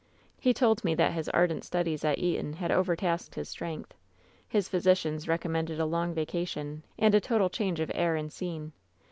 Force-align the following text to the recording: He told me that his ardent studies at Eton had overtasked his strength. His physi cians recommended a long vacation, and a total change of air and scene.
He 0.39 0.51
told 0.51 0.83
me 0.83 0.95
that 0.95 1.11
his 1.13 1.29
ardent 1.29 1.63
studies 1.63 2.03
at 2.03 2.17
Eton 2.17 2.53
had 2.53 2.71
overtasked 2.71 3.35
his 3.35 3.49
strength. 3.49 3.93
His 4.49 4.67
physi 4.67 4.93
cians 4.93 5.27
recommended 5.27 5.79
a 5.79 5.85
long 5.85 6.11
vacation, 6.15 6.81
and 6.97 7.13
a 7.13 7.21
total 7.21 7.51
change 7.51 7.79
of 7.79 7.91
air 7.93 8.15
and 8.15 8.33
scene. 8.33 8.71